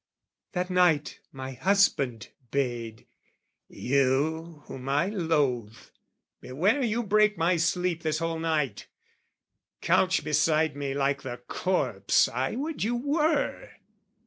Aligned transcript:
That 0.53 0.71
night 0.71 1.19
my 1.31 1.51
husband 1.51 2.29
bade" 2.49 3.05
You, 3.69 4.63
whom 4.65 4.89
I 4.89 5.09
loathe, 5.09 5.77
beware 6.39 6.81
you 6.81 7.03
break 7.03 7.37
my 7.37 7.57
sleep 7.57 8.01
"This 8.01 8.17
whole 8.17 8.39
night! 8.39 8.87
Couch 9.79 10.23
beside 10.23 10.75
me 10.75 10.95
like 10.95 11.21
the 11.21 11.37
corpse 11.47 12.27
"I 12.27 12.55
would 12.55 12.83
you 12.83 12.95
were!" 12.95 13.73